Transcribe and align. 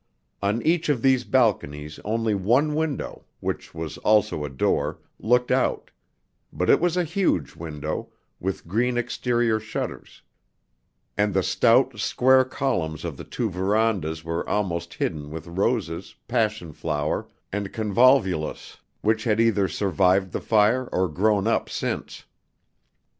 On 0.41 0.63
each 0.63 0.89
of 0.89 1.03
these 1.03 1.23
balconies 1.23 1.99
only 2.03 2.33
one 2.33 2.73
window 2.73 3.23
which 3.39 3.75
was 3.75 3.99
also 3.99 4.43
a 4.43 4.49
door 4.49 4.97
looked 5.19 5.51
out; 5.51 5.91
but 6.51 6.71
it 6.71 6.79
was 6.79 6.97
a 6.97 7.03
huge 7.03 7.55
window, 7.55 8.09
with 8.39 8.65
green 8.67 8.97
exterior 8.97 9.59
shutters; 9.59 10.23
and 11.19 11.35
the 11.35 11.43
stout, 11.43 11.99
square 11.99 12.43
columns 12.43 13.05
of 13.05 13.15
the 13.15 13.23
two 13.23 13.47
verandas 13.51 14.23
were 14.23 14.49
almost 14.49 14.95
hidden 14.95 15.29
with 15.29 15.45
roses, 15.45 16.15
passion 16.27 16.73
flower, 16.73 17.27
and 17.53 17.71
convolvulus 17.71 18.77
which 19.01 19.25
had 19.25 19.39
either 19.39 19.67
survived 19.67 20.31
the 20.31 20.41
fire 20.41 20.85
or 20.87 21.07
grown 21.07 21.45
up 21.45 21.69
since. 21.69 22.25